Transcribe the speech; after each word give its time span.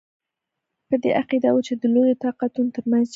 په 0.87 0.95
دې 1.03 1.11
عقیده 1.21 1.49
وو 1.51 1.65
چې 1.67 1.73
د 1.81 1.83
لویو 1.93 2.19
طاقتونو 2.25 2.73
ترمنځ 2.75 3.05
جنګ. 3.07 3.09